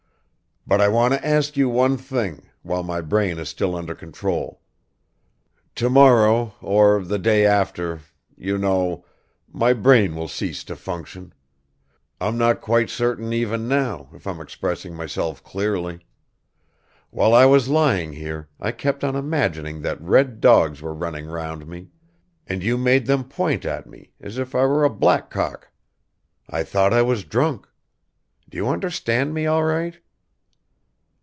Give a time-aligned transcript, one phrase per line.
[0.67, 4.61] "But I want to ask you one thing while my brain is still under control.
[5.73, 7.99] Tomorrow or ,the day after,
[8.37, 9.03] you know,
[9.51, 11.33] my brain will cease to function.
[12.21, 16.05] I'm not quite certain even now, if I'm expressing myself clearly.
[17.09, 21.67] While I was lying here I kept on imagining that red dogs were running round
[21.67, 21.89] me,
[22.45, 25.69] and you made them point at me, as if I were a blackcock.
[26.49, 27.67] I thought I was drunk.
[28.47, 29.97] Do you understand me all right?"